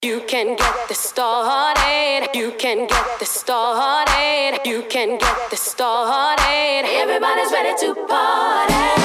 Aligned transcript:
You 0.00 0.22
can 0.28 0.54
get 0.54 0.88
this 0.88 1.00
started. 1.00 2.28
You 2.32 2.52
can 2.56 2.86
get 2.86 3.18
this 3.18 3.30
started. 3.30 4.60
You 4.64 4.84
can 4.88 5.18
get 5.18 5.50
this 5.50 5.60
started. 5.60 6.84
Everybody's 6.86 7.50
ready 7.50 7.76
to 7.80 8.06
party. 8.06 8.97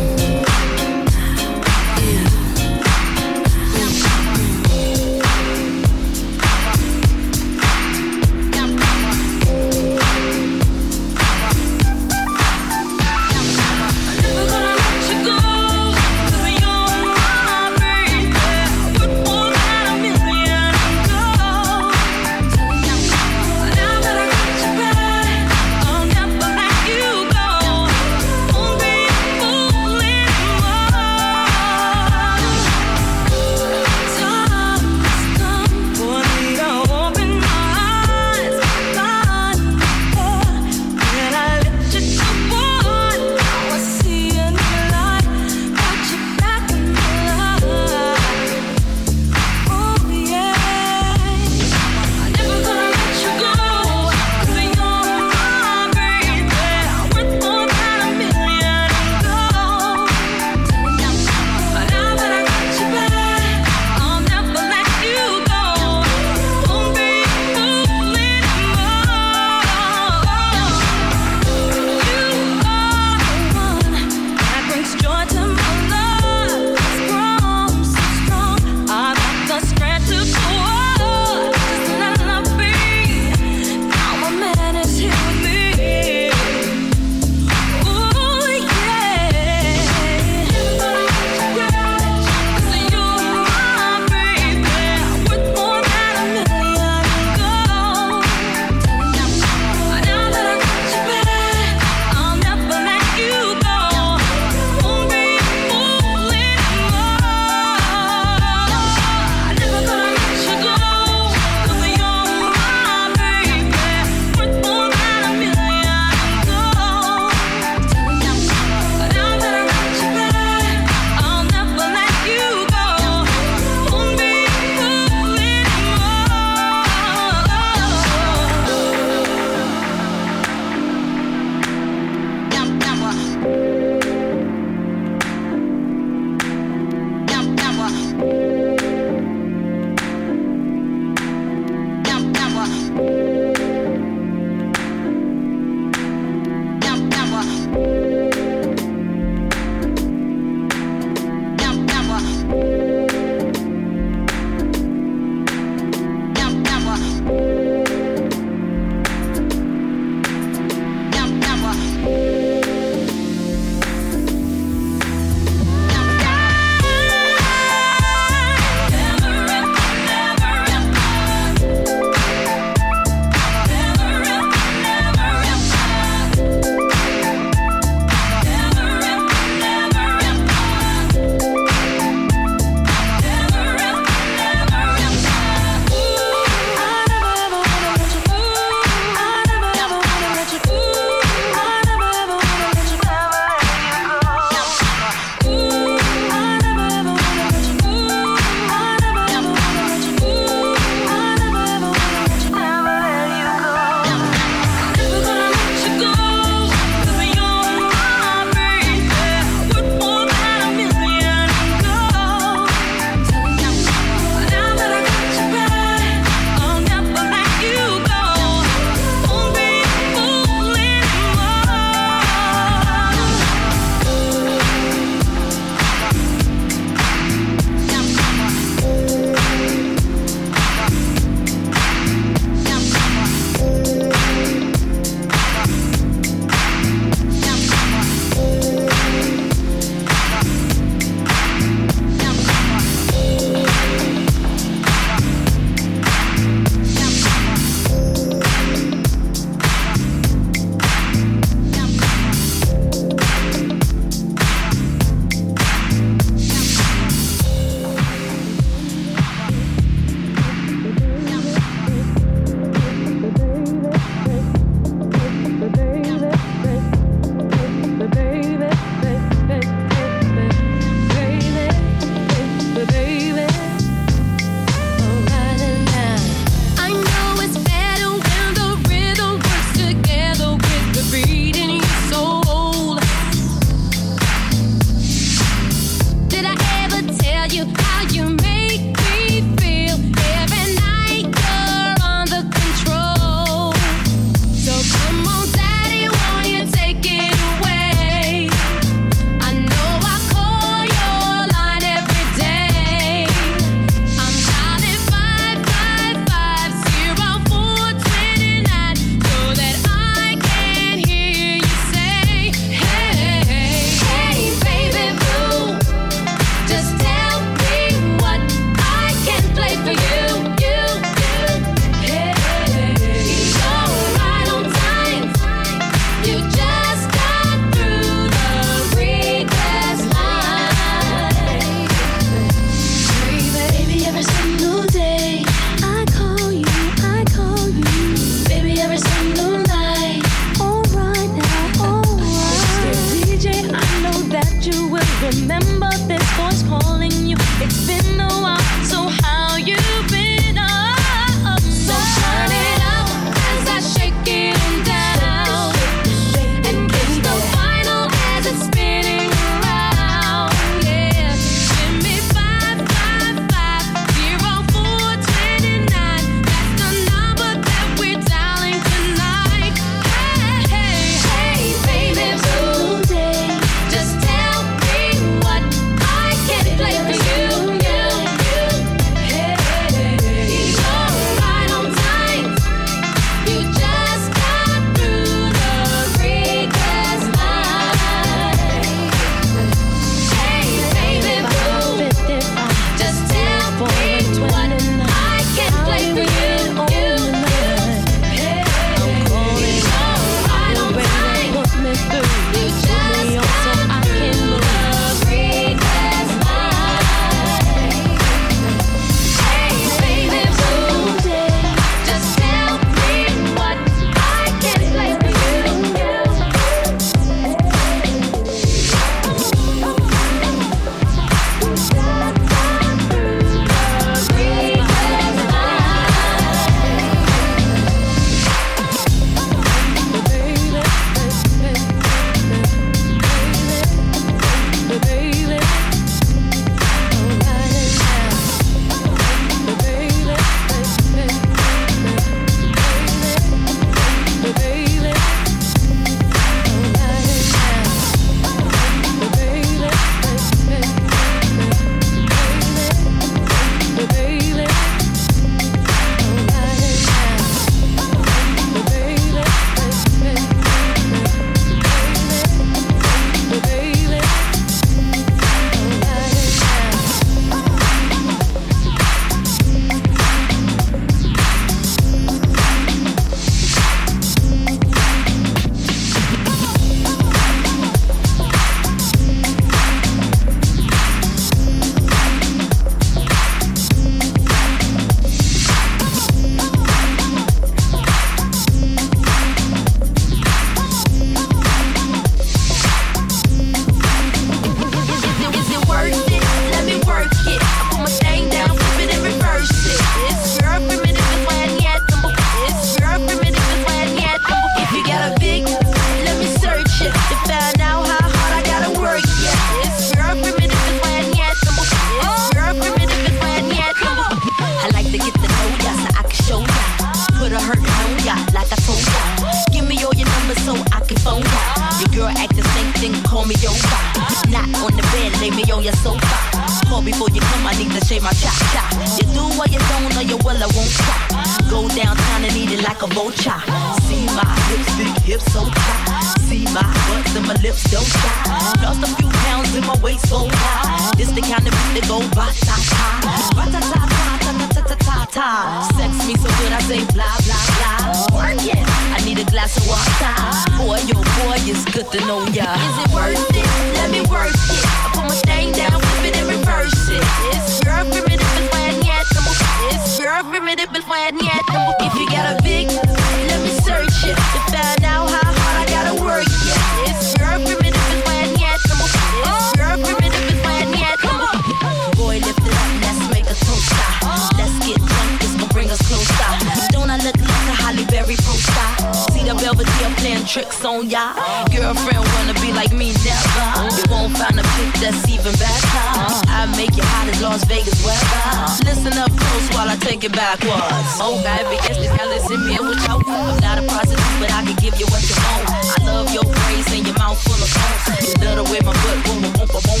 Listen 589.64 589.80
while 589.80 589.88
I 589.88 589.96
take 589.96 590.24
it 590.24 590.32
backwards. 590.32 591.16
Oh, 591.24 591.40
yes, 591.40 591.96
this 591.96 592.12
got 592.12 592.28
listen 592.28 592.60
me 592.68 592.76
what 592.76 593.00
you 593.00 593.16
I'm 593.32 593.56
not 593.64 593.80
a 593.80 593.84
prostitute, 593.88 594.36
but 594.36 594.52
I 594.52 594.60
can 594.60 594.76
give 594.76 594.92
you 595.00 595.08
what 595.08 595.24
you 595.24 595.36
want. 595.40 595.64
I 595.72 596.04
love 596.04 596.28
your 596.36 596.44
praise 596.44 596.84
and 596.92 597.06
your 597.08 597.16
mouth 597.16 597.40
full 597.40 597.56
of 597.56 597.70
phones. 597.72 598.28
You 598.28 598.34
love 598.44 598.60
the 598.60 598.64
way 598.68 598.80
my 598.84 598.92
butt 598.92 599.18
boom, 599.24 599.40
boom, 599.40 599.52
boom, 599.56 599.68
boom, 599.72 599.80
boom. 599.80 600.00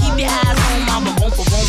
Keep 0.00 0.16
your 0.24 0.32
eyes 0.32 0.56
on 0.56 0.80
my 0.88 1.04
boom, 1.04 1.20
boom, 1.20 1.32
boom, 1.36 1.48
boom. 1.52 1.66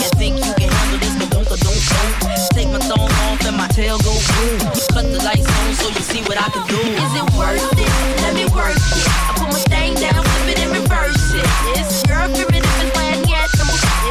You 0.00 0.08
think 0.16 0.40
you 0.40 0.52
can 0.56 0.72
handle 0.72 1.00
this, 1.04 1.14
but 1.20 1.28
don't, 1.36 1.44
don't, 1.44 1.60
don't. 1.60 2.12
Take 2.56 2.70
my 2.72 2.80
thumb 2.80 3.12
off 3.12 3.44
and 3.44 3.56
my 3.60 3.68
tail 3.68 4.00
go 4.00 4.16
boom. 4.16 4.56
Cut 4.96 5.04
the 5.04 5.20
lights 5.20 5.44
on 5.44 5.68
so 5.76 5.92
you 5.92 6.00
see 6.00 6.22
what 6.24 6.40
I 6.40 6.48
can 6.48 6.64
do. 6.64 6.80
Is 6.80 7.12
it 7.12 7.28
worth 7.36 7.60
it? 7.76 7.92
Let 8.24 8.32
me 8.32 8.48
work 8.56 8.72
it. 8.72 9.04
I 9.04 9.36
put 9.36 9.52
my 9.52 9.60
thing 9.68 10.00
down, 10.00 10.16
flip 10.16 10.56
it 10.56 10.64
and 10.64 10.72
reverse 10.72 11.28
it. 11.36 11.44
It's 11.76 12.00
your 12.08 12.24
primitive 12.32 12.64
and 12.80 12.90
plan 12.96 13.20
yet. 13.28 13.52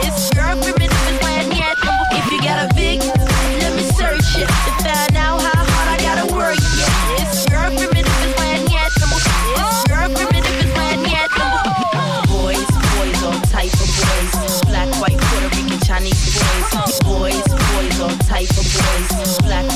It's 0.05 0.29
your 0.37 0.53
primitive 0.61 0.82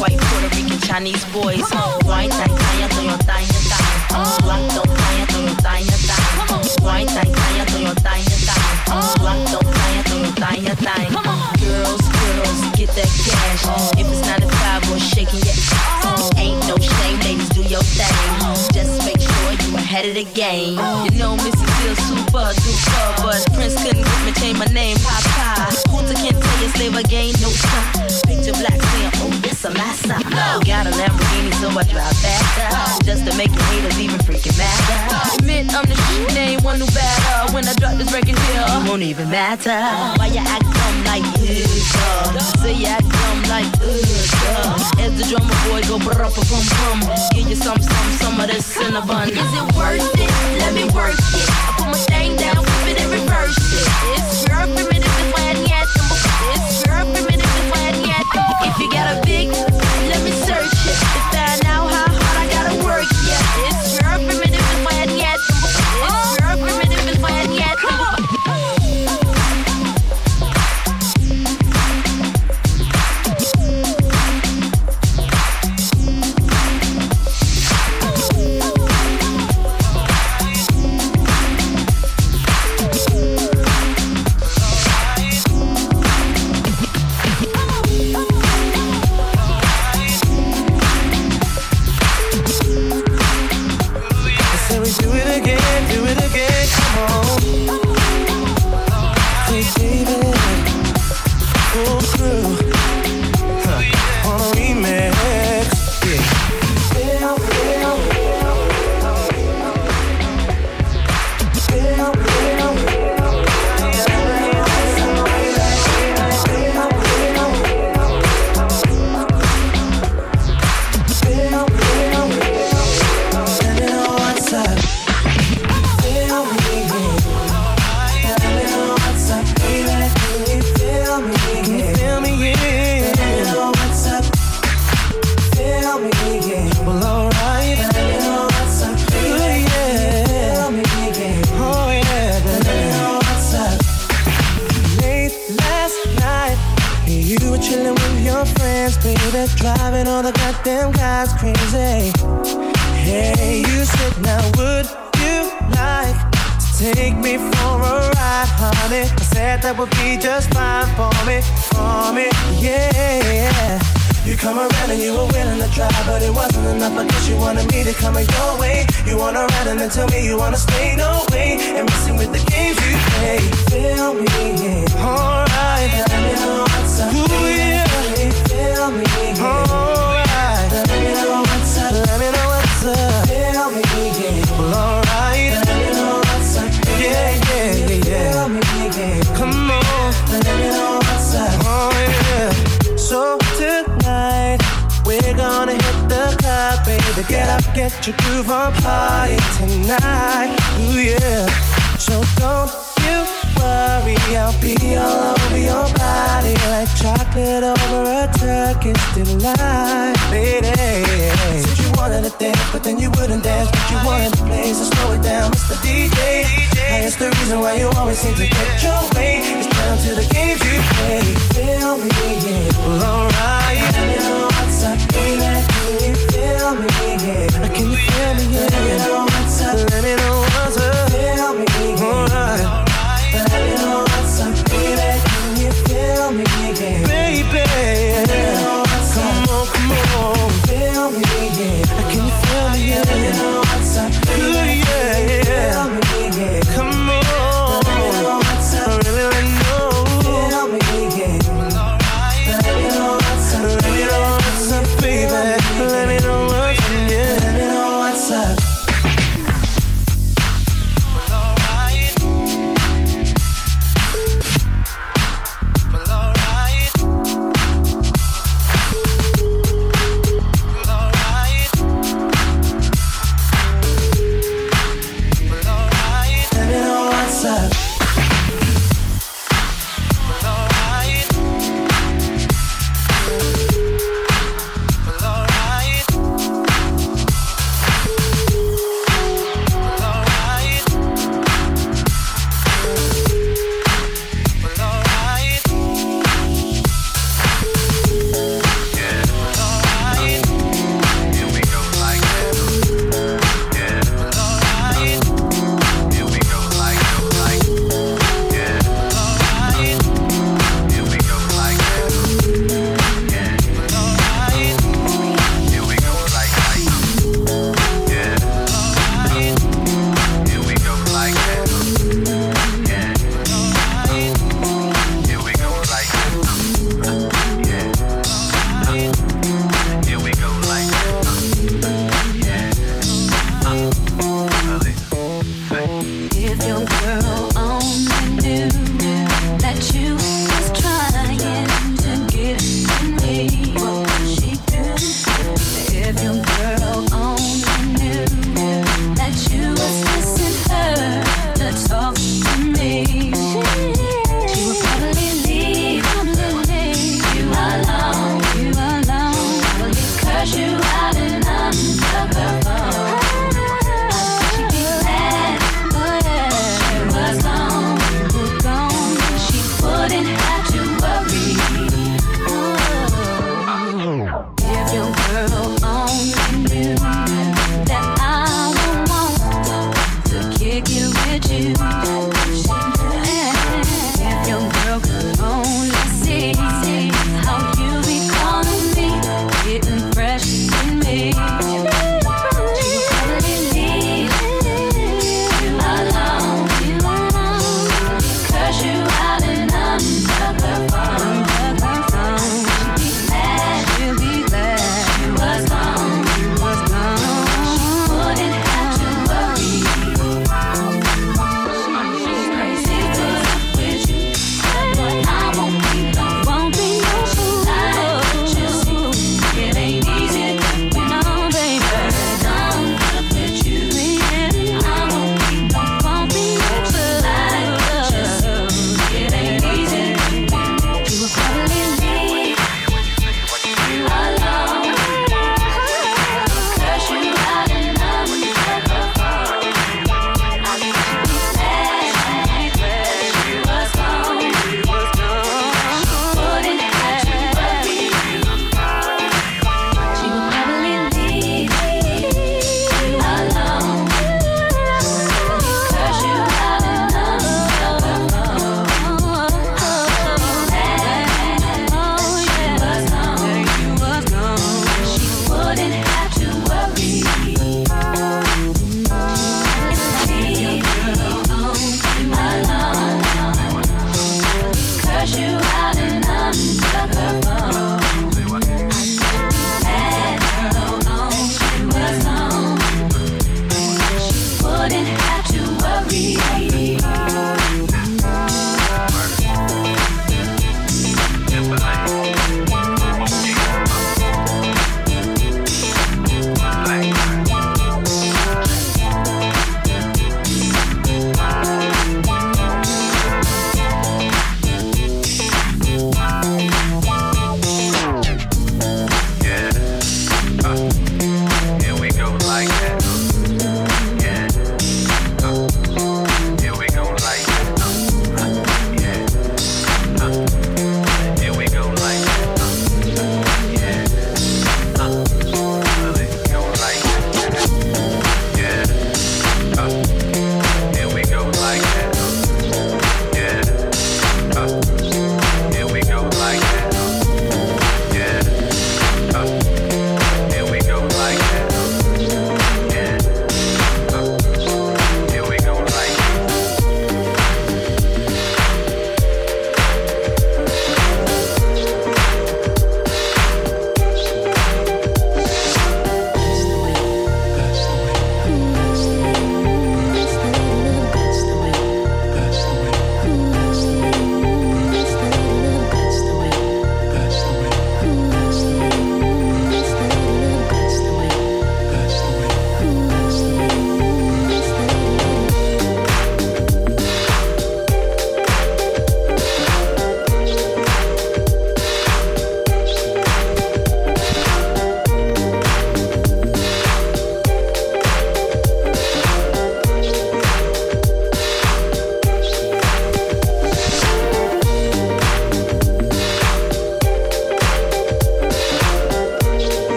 white 0.00 0.18
Puerto 0.18 0.48
Rican 0.56 0.78
Chinese 0.80 1.24
boys. 1.32 1.60
White 2.04 2.30
tie, 2.30 2.46
kaya 2.46 2.88
your 3.02 3.18
thigh, 3.24 3.46
time. 3.70 4.40
Black 4.42 4.62
don't 4.74 4.88
your 5.46 5.56
thigh, 5.62 5.84
time. 6.06 6.84
White 6.84 7.08
tie, 7.08 7.24
kaya 7.24 7.64
your 7.80 7.94
thigh, 7.94 8.24
time. 8.46 9.18
Black 9.20 9.40
don't 9.50 9.64
kaya 9.64 10.02
to 10.02 10.40
time. 10.40 10.64
thigh, 10.64 11.08
your. 11.22 11.55
Girls, 11.66 11.98
girls, 11.98 12.60
get 12.78 12.90
that 12.94 13.10
cash. 13.26 13.66
If 13.98 14.06
it's 14.06 14.22
9 14.22 14.40
to 14.40 14.48
5 14.48 14.92
or 14.92 14.98
shaking 14.98 15.42
your 15.42 15.58
ass. 16.06 16.30
Ain't 16.38 16.62
no 16.68 16.76
shame, 16.78 17.18
ladies, 17.26 17.48
do 17.50 17.62
your 17.66 17.82
thing. 17.82 18.14
Just 18.70 19.02
make 19.04 19.18
sure 19.18 19.52
you 19.66 19.76
ahead 19.76 20.06
of 20.06 20.14
the 20.14 20.24
game. 20.34 20.78
You 21.04 21.18
know, 21.18 21.34
Missy 21.34 21.66
feels 21.82 21.98
super 22.06 22.46
duper, 22.54 23.06
but 23.22 23.42
Prince 23.54 23.74
couldn't 23.82 24.04
get 24.04 24.20
me 24.24 24.32
change 24.38 24.58
my 24.58 24.70
name, 24.70 24.96
Papa. 25.02 25.74
Kunta 25.90 26.14
can't 26.14 26.38
tell 26.38 26.58
you 26.62 26.68
slave 26.78 26.94
again, 26.94 27.34
no 27.42 27.50
stop. 27.50 28.06
Picture 28.30 28.54
black 28.62 28.78
saying, 28.78 29.10
oh, 29.26 29.30
this 29.42 29.64
a 29.64 29.70
massa. 29.74 30.22
Got 30.62 30.86
a 30.86 30.90
Lamborghini, 30.94 31.52
so 31.58 31.68
I 31.70 31.82
drive 31.90 32.16
faster. 32.22 33.04
Just 33.04 33.26
to 33.26 33.36
make 33.36 33.50
your 33.50 33.64
haters 33.74 33.98
even 33.98 34.18
freaking 34.20 34.56
mad. 34.58 35.34
Admit 35.38 35.74
I'm 35.74 35.84
the 35.86 35.96
shit, 35.96 36.28
they 36.30 36.54
ain't 36.54 36.62
one 36.62 36.78
who 36.78 36.86
better. 36.86 37.52
When 37.54 37.66
I 37.66 37.74
drop 37.74 37.98
this 37.98 38.12
record 38.12 38.38
here, 38.38 38.62
it 38.62 38.88
won't 38.88 39.02
even 39.02 39.30
matter. 39.30 39.82
Why 40.18 40.28
you 40.28 40.42
act 40.46 40.62
dumb 40.62 41.04
like 41.04 41.26
this? 41.40 41.55
Uh? 41.64 42.38
Say 42.60 42.74
you 42.74 42.86
act 42.86 43.08
dumb 43.08 43.42
like 43.48 43.70
this. 43.78 44.32
Uh? 44.34 45.00
As 45.00 45.16
the 45.16 45.24
drummer 45.24 45.56
boy 45.64 45.80
go 45.88 45.98
brr 45.98 46.28
bum 46.28 47.00
bum. 47.00 47.16
Give 47.32 47.48
you 47.48 47.56
some, 47.56 47.80
some, 47.80 48.10
some 48.20 48.40
of 48.40 48.48
this 48.48 48.66
cinnamon. 48.66 49.30
Is 49.30 49.38
it 49.38 49.76
worth 49.76 50.04
it? 50.18 50.30
Let 50.60 50.74
me 50.74 50.84
work 50.92 51.16
it. 51.16 51.48
I 51.48 51.74
put 51.78 51.86
my 51.86 51.98
thing 52.12 52.36
down, 52.36 52.64
flip 52.64 52.96
it 52.96 53.00
and 53.00 53.10
reverse 53.10 53.56
it. 53.72 53.88
It's 54.18 54.46
your 54.48 54.66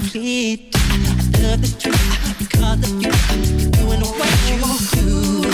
complete. 0.00 0.74
I 0.74 0.96
love 1.42 1.62
the 1.62 1.74
truth 1.80 2.38
because 2.38 2.80
of 2.84 3.02
you. 3.02 3.10
Doing 3.70 4.00
what 4.00 4.30
you 4.46 5.40
do. 5.40 5.45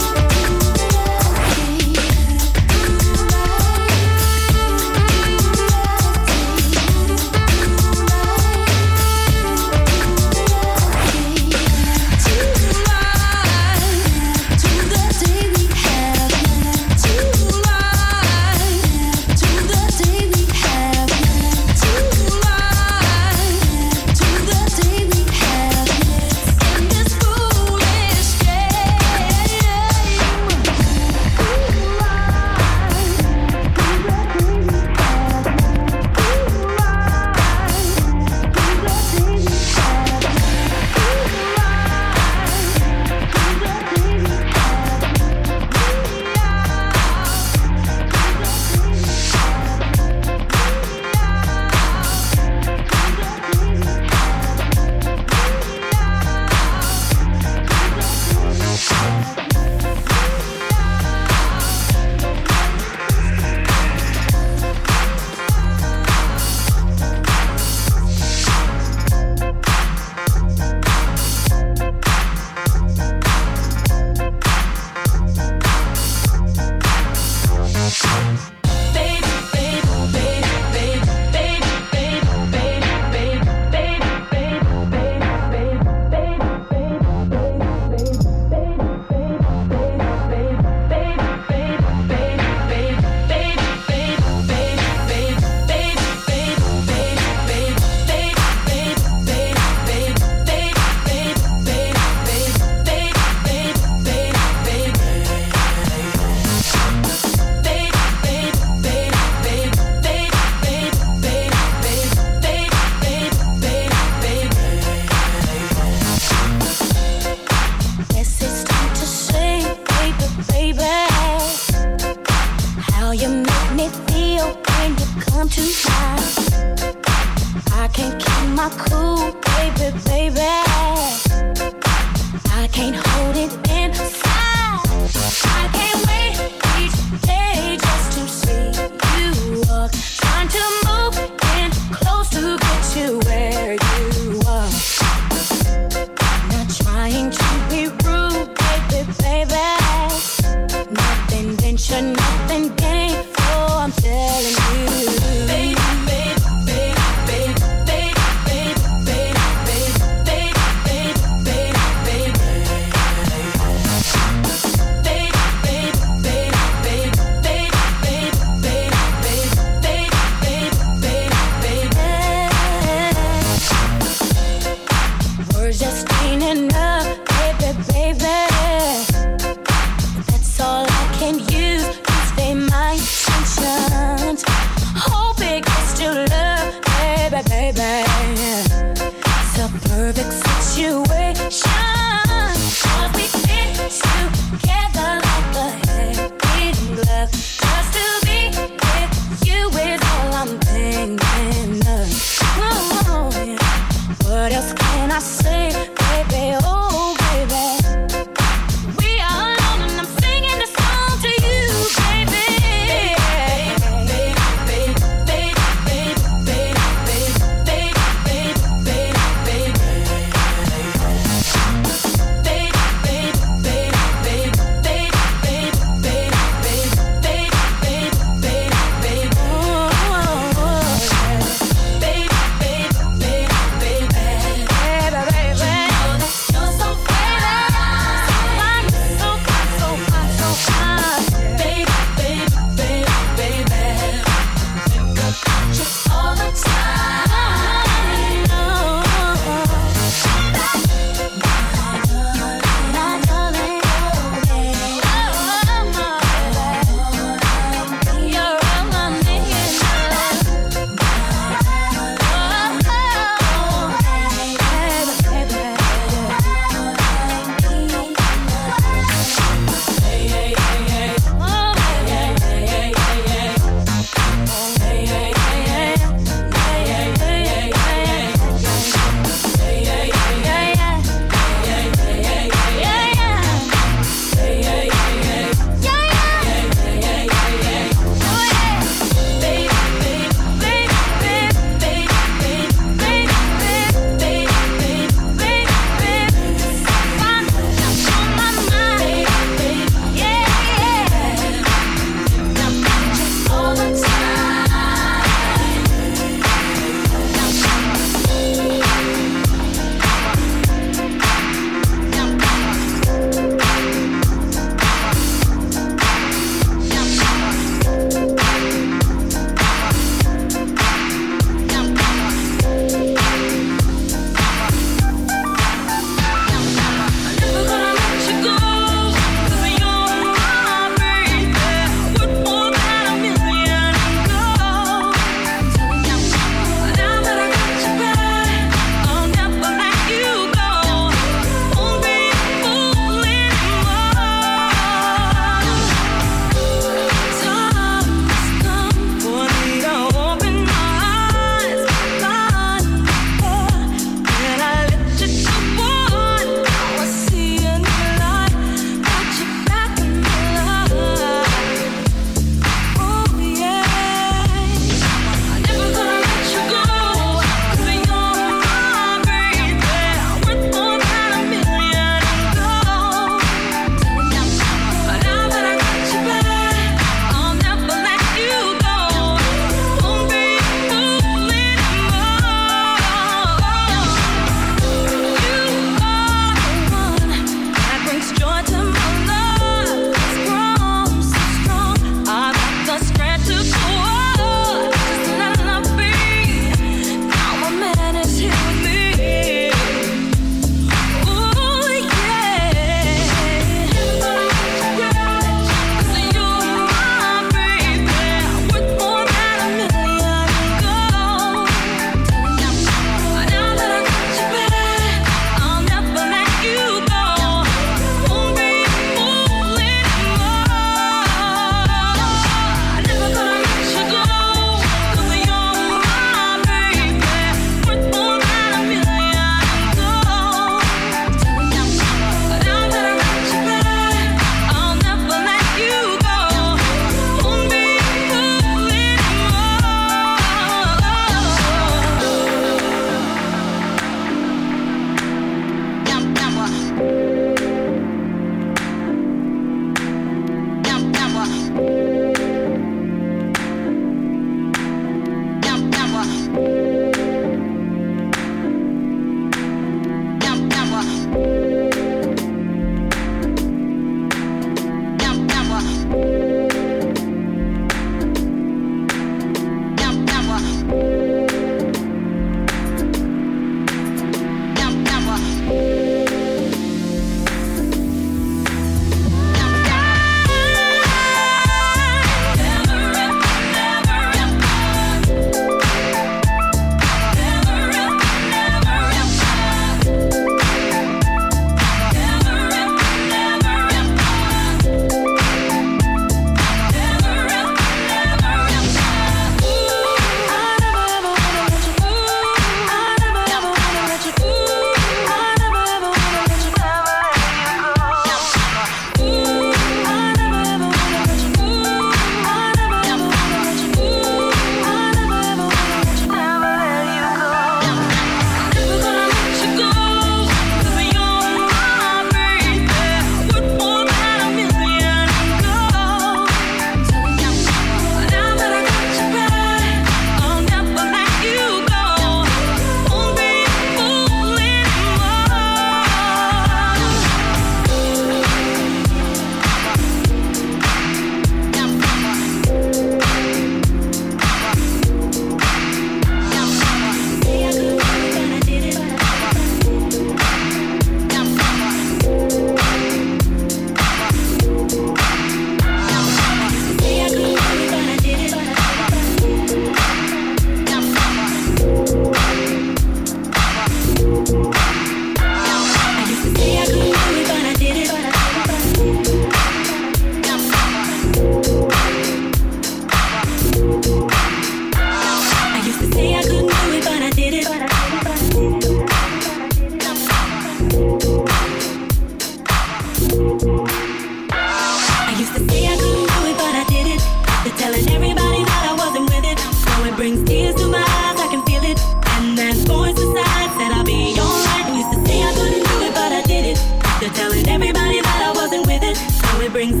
brings 599.74 600.00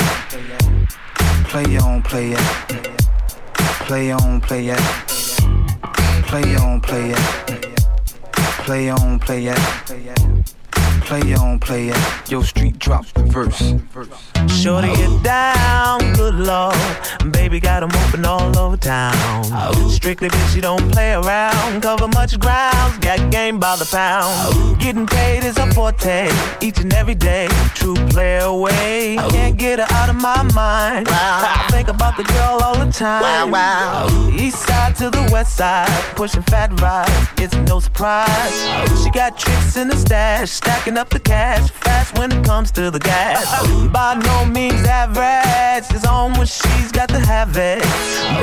on, 0.00 1.44
play 1.44 1.78
on, 1.78 2.02
play 2.02 2.32
it. 2.32 2.40
Play 3.86 4.12
on, 4.12 4.40
play 4.40 4.68
it. 4.68 4.80
Play 6.26 6.56
on, 6.56 6.80
play 6.80 7.10
it. 7.10 7.76
Play 8.64 8.90
on, 8.90 9.18
play. 9.18 10.55
Play 11.06 11.34
on, 11.34 11.60
play 11.60 11.88
it. 11.90 11.96
Yo, 12.28 12.42
street 12.42 12.80
drops 12.80 13.12
the 13.12 13.22
verse. 13.22 13.74
Shorty 14.48 14.88
get 14.88 15.22
down, 15.22 16.12
good 16.14 16.34
lord. 16.34 16.74
Baby 17.30 17.60
got 17.60 17.84
'em 17.84 17.90
open 18.04 18.24
all 18.24 18.58
over 18.58 18.76
town. 18.76 19.44
Strictly 19.88 20.28
bitch, 20.28 20.56
you 20.56 20.62
don't 20.62 20.90
play 20.90 21.12
around. 21.12 21.80
Cover 21.80 22.08
much 22.08 22.36
ground, 22.40 23.00
got 23.00 23.30
game 23.30 23.60
by 23.60 23.76
the 23.76 23.84
pound. 23.84 24.80
Getting 24.80 25.06
paid 25.06 25.44
is 25.44 25.56
a 25.58 25.66
forte, 25.74 26.28
each 26.60 26.78
and 26.80 26.92
every 26.92 27.14
day. 27.14 27.46
True 27.74 27.94
play 28.08 28.38
away, 28.38 29.16
can't 29.30 29.56
get 29.56 29.78
her 29.78 29.86
out 29.94 30.08
of 30.08 30.16
my 30.16 30.42
mind. 30.54 31.06
I 31.08 31.68
think 31.70 31.86
about 31.86 32.16
the 32.16 32.24
girl 32.24 32.58
all 32.64 32.74
the 32.74 32.90
time. 32.90 33.54
East 34.36 34.66
side 34.66 34.96
to 34.96 35.10
the 35.10 35.28
west 35.30 35.56
side, 35.56 35.88
pushing 36.16 36.42
fat 36.42 36.80
rides, 36.80 37.12
it's 37.38 37.54
no 37.70 37.78
surprise. 37.78 38.56
She 39.04 39.10
got 39.10 39.38
tricks 39.38 39.76
in 39.76 39.86
the 39.86 39.96
stash, 39.96 40.50
stacking 40.50 40.95
up 40.96 41.08
the 41.10 41.20
cash 41.20 41.70
fast 41.70 42.16
when 42.18 42.32
it 42.32 42.44
comes 42.44 42.70
to 42.70 42.90
the 42.90 42.98
gas. 42.98 43.44
By 43.88 44.14
no 44.14 44.44
means 44.46 44.84
average, 44.86 45.84
it's 45.90 46.06
on 46.06 46.32
when 46.34 46.46
she's 46.46 46.92
got 46.92 47.08
to 47.10 47.18
have 47.18 47.56
it. 47.56 47.82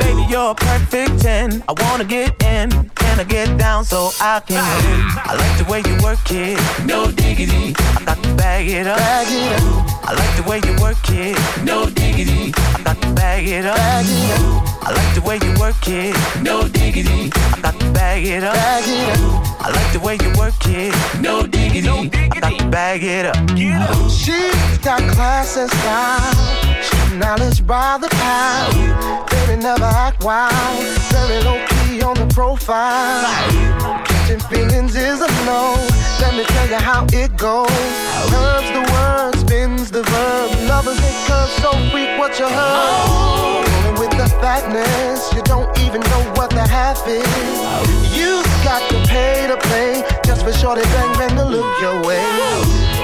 Baby, 0.00 0.26
you're 0.28 0.50
a 0.50 0.54
perfect 0.54 1.22
10. 1.22 1.64
I 1.68 1.72
wanna 1.82 2.04
get 2.04 2.30
in, 2.42 2.70
can 2.94 3.20
I 3.20 3.24
get 3.24 3.56
down 3.58 3.84
so 3.84 4.10
I 4.20 4.40
can 4.46 4.56
win? 4.56 5.00
I 5.24 5.34
like 5.34 5.58
the 5.58 5.70
way 5.70 5.82
you 5.86 6.02
work 6.02 6.18
it, 6.30 6.58
no 6.84 7.10
diggity. 7.10 7.74
I 7.96 8.04
got 8.04 8.22
to 8.22 8.34
bag 8.34 8.68
it 8.68 8.86
up. 8.86 9.93
I 10.06 10.12
like 10.12 10.36
the 10.36 10.42
way 10.42 10.60
you 10.64 10.76
work 10.82 10.98
it, 11.08 11.64
no 11.64 11.88
diggity. 11.88 12.52
I 12.56 12.82
got 12.84 13.00
to 13.00 13.12
bag 13.14 13.48
it 13.48 13.64
up. 13.64 13.78
I 13.78 14.92
like 14.92 15.14
the 15.14 15.22
way 15.22 15.38
you 15.42 15.58
work 15.58 15.88
it, 15.88 16.14
no 16.42 16.68
diggity. 16.68 17.30
I 17.34 17.60
got 17.62 17.80
to 17.80 17.90
bag 17.92 18.26
it 18.26 18.44
up. 18.44 18.54
I 18.56 19.70
like 19.72 19.92
the 19.94 20.00
way 20.00 20.18
you 20.20 20.30
work 20.38 20.54
it, 20.66 20.94
no 21.22 21.46
diggity. 21.46 21.88
I 21.88 22.38
got 22.38 22.58
to 22.58 22.68
bag 22.68 23.02
it 23.02 23.24
up. 23.24 23.36
She's 24.10 24.78
got 24.78 25.00
class 25.14 25.56
and 25.56 25.70
style. 25.70 26.82
She's 26.82 27.12
knowledge 27.14 27.66
by 27.66 27.96
the 27.98 28.08
pound. 28.08 29.30
Baby 29.30 29.62
never 29.62 29.84
act 29.84 30.22
wild. 30.22 30.52
Very 31.12 31.42
low 31.44 31.64
key 31.66 32.02
on 32.02 32.16
the 32.16 32.26
profile. 32.34 34.13
Catching 34.24 34.40
feelings 34.48 34.96
is 34.96 35.20
a 35.20 35.28
no. 35.44 35.76
Let 36.18 36.34
me 36.34 36.44
tell 36.44 36.68
you 36.68 36.80
how 36.80 37.04
it 37.12 37.36
goes. 37.36 37.68
Curves 38.32 38.70
the 38.72 38.80
word, 38.90 39.36
spins 39.36 39.90
the 39.90 40.02
verb. 40.02 40.50
Lovers 40.66 40.96
they 40.96 41.12
curve 41.28 41.50
so 41.60 41.72
freak 41.92 42.08
what 42.18 42.38
you 42.38 42.48
heard. 42.48 43.68
Rolling 43.68 44.00
with 44.00 44.16
the 44.16 44.26
fatness, 44.40 45.30
you 45.34 45.42
don't 45.42 45.68
even 45.80 46.00
know 46.00 46.22
what 46.36 46.48
the 46.48 46.66
half 46.66 47.06
is. 47.06 47.20
You've 48.16 48.48
got 48.64 48.80
to 48.88 48.96
pay 49.12 49.46
to 49.46 49.58
play 49.58 50.02
just 50.24 50.42
for 50.42 50.52
shorty 50.54 50.84
bang 50.96 51.12
bang 51.18 51.36
to 51.36 51.44
look 51.44 51.78
your 51.82 52.00
way. 52.08 52.24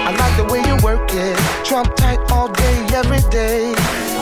I 0.00 0.16
like 0.16 0.34
the 0.40 0.50
way 0.50 0.64
you 0.64 0.76
work 0.82 1.12
it, 1.12 1.36
trump 1.66 1.94
tight 1.96 2.18
all 2.32 2.48
day, 2.48 2.86
every 2.94 3.20
day. 3.28 3.74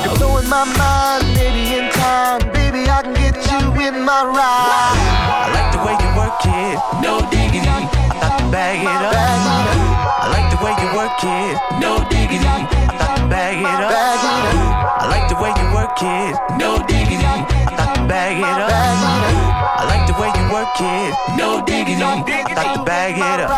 You're 0.02 0.16
blowing 0.16 0.48
my 0.48 0.64
mind, 0.74 1.22
maybe 1.38 1.78
in 1.78 1.92
time, 1.92 2.40
baby 2.52 2.90
I 2.90 3.02
can 3.02 3.14
get 3.14 3.38
you 3.54 3.70
in 3.86 4.02
my 4.02 4.24
ride. 4.26 4.98
I 5.30 5.46
like 5.54 5.70
the 5.70 5.78
way 5.86 5.94
you 5.94 6.17
work 6.28 6.44
it, 6.44 6.76
no 7.00 7.24
diggity. 7.30 7.64
I 7.64 7.88
got 8.20 8.36
to 8.36 8.44
bag 8.52 8.84
it 8.84 8.88
up. 8.88 9.16
I 9.16 10.28
like 10.28 10.48
the 10.52 10.60
way 10.60 10.76
you 10.76 10.88
work 10.92 11.16
it, 11.24 11.56
no 11.80 12.04
diggity. 12.12 12.44
I 12.44 12.68
got 13.00 13.16
to 13.16 13.24
bag 13.32 13.56
it 13.56 13.64
up. 13.64 13.88
Bag 13.88 14.20
it 14.20 14.60
up, 14.60 15.00
I 15.00 15.08
like 15.08 15.28
the 15.32 15.36
way 15.40 15.52
you 15.56 15.66
work 15.72 15.96
it, 16.04 16.36
no 16.60 16.84
diggity. 16.84 17.24
I 17.24 17.48
got 17.76 17.96
to 17.96 18.04
bag 18.04 18.36
it 18.36 18.44
up. 18.44 18.68
bag 18.68 18.92
it 18.92 19.08
up. 19.08 19.48
I 19.78 19.88
like 19.88 20.04
the 20.04 20.12
way 20.20 20.28
you 20.36 20.44
work 20.52 20.76
it, 20.76 21.16
no 21.38 21.64
diggity. 21.64 21.96
I 21.96 22.20
got 22.54 22.76
to 22.76 22.84
bag 22.84 23.16
it 23.16 23.40
up. 23.40 23.48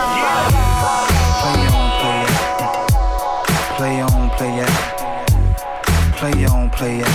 Play 1.42 1.66
on, 1.74 1.90
play 1.98 2.22
it. 2.22 2.30
Play 3.78 3.98
on, 4.06 4.30
play 4.38 4.62
it. 4.62 4.74
Play 6.14 6.38
on, 6.46 6.70
play 6.70 7.00
it. 7.00 7.10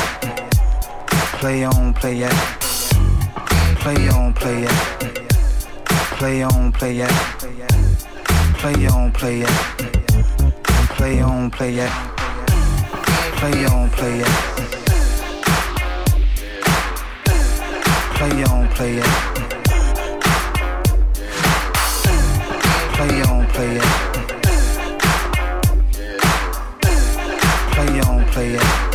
Play 1.40 1.64
on, 1.64 1.94
play 1.94 2.22
it. 2.24 2.36
Play 3.80 4.10
on, 4.10 4.34
play 4.34 4.64
it. 4.64 5.25
Play 6.18 6.44
on, 6.44 6.72
play 6.72 7.00
it. 7.02 7.12
Play 8.60 8.88
on, 8.88 9.12
play 9.12 9.42
it. 9.42 9.50
Play 10.96 11.22
on, 11.22 11.52
play 11.52 11.76
it. 11.78 11.92
Play 13.36 13.66
on, 13.66 13.90
play 13.90 14.20
it. 14.20 14.28
Play 18.16 18.44
on, 18.46 18.68
play 18.70 18.98
it. 18.98 19.36
play 23.56 23.78
it. 23.78 24.16
Play 28.36 28.95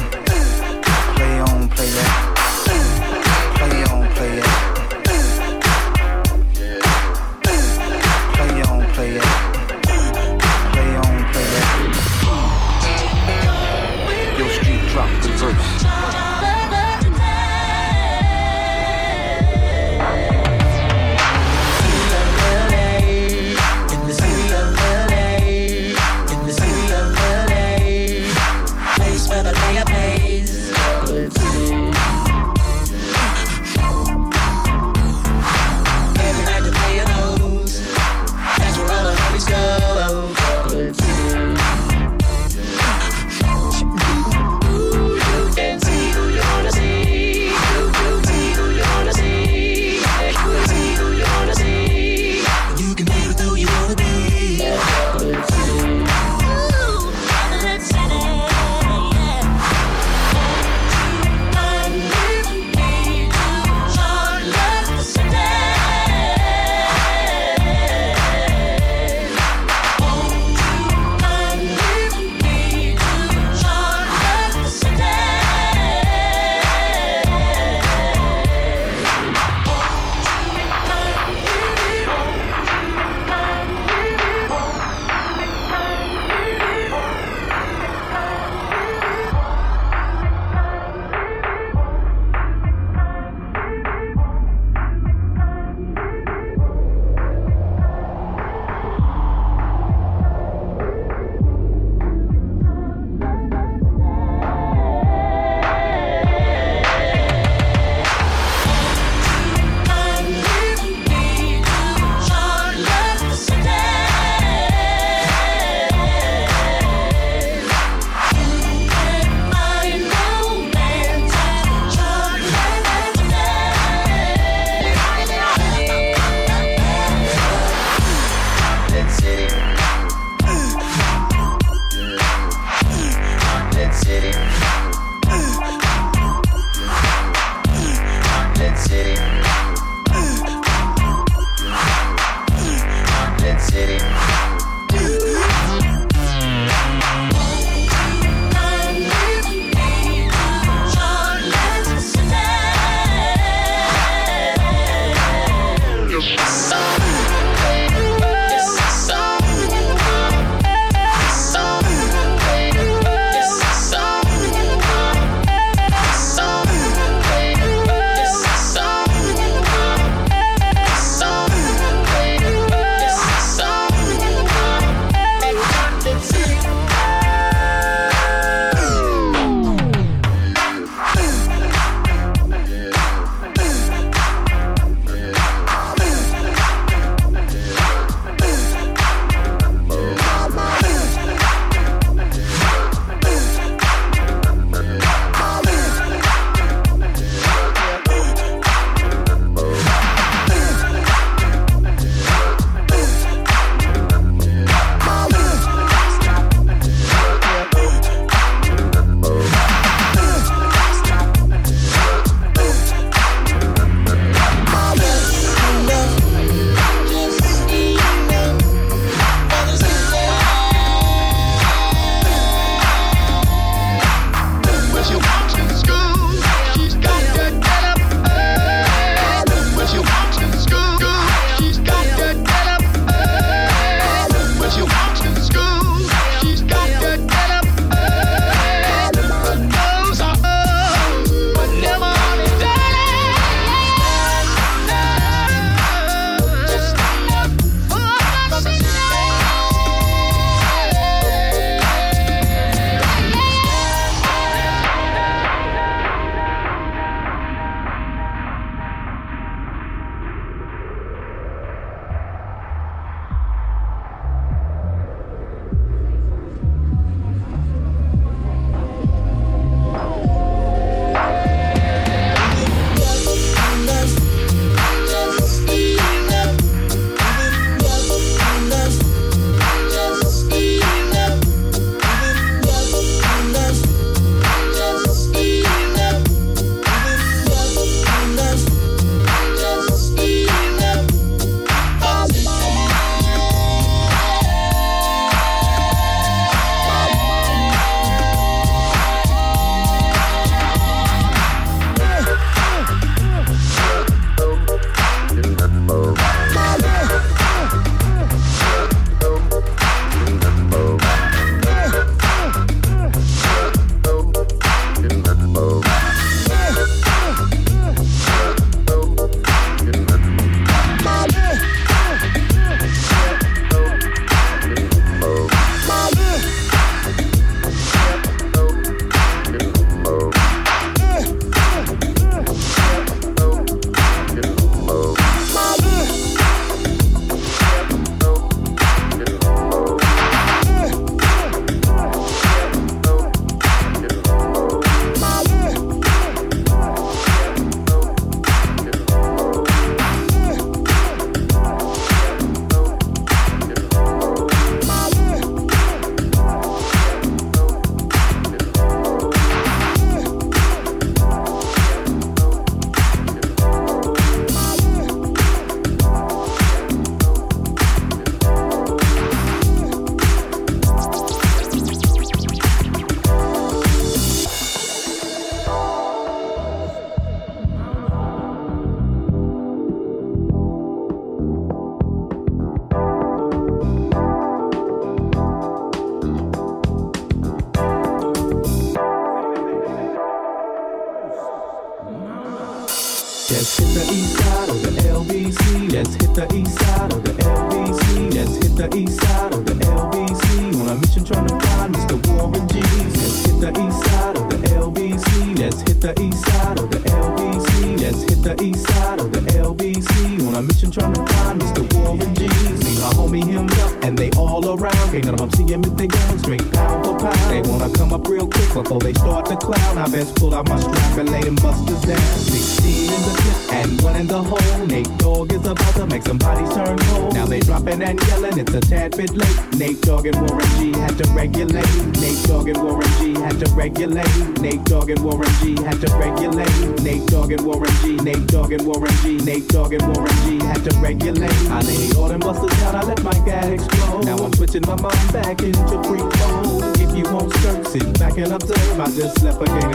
My 444.86 444.96
mind 445.00 445.32
back 445.32 445.62
into 445.62 446.02
free 446.04 446.22
mode. 446.22 447.00
If 447.00 447.16
you 447.16 447.24
won't 447.32 447.52
sit 447.86 448.18
back 448.18 448.38
and 448.38 448.52
observe. 448.52 449.00
I 449.00 449.06
just 449.06 449.40
slept 449.40 449.60
again. 449.62 449.89